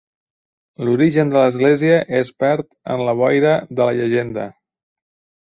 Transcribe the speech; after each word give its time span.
L'origen 0.87 1.33
de 1.33 1.37
l'església 1.43 1.99
es 2.21 2.33
perd 2.45 2.69
en 2.95 3.05
la 3.09 3.15
boira 3.21 3.53
de 3.83 3.87
la 3.91 3.95
llegenda. 4.01 4.49